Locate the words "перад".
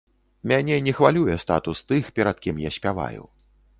2.21-2.37